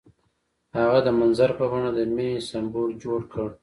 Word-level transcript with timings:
هغه 0.77 0.99
د 1.05 1.09
منظر 1.19 1.49
په 1.59 1.65
بڼه 1.71 1.89
د 1.93 1.99
مینې 2.15 2.45
سمبول 2.49 2.89
جوړ 3.03 3.19
کړ. 3.33 3.47